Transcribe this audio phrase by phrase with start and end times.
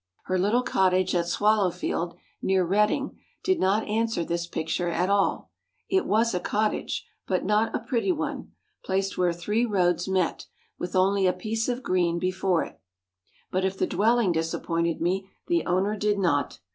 [0.23, 5.51] Her little cottage at Swallowfield, near Reading, did not answer this picture at all.
[5.89, 8.51] It was a cottage, but not a pretty one,
[8.83, 10.47] placed where three roads met,
[10.79, 12.79] with only a piece of green before it.
[13.51, 16.61] But if the dwelling disappointed me, the owner did not.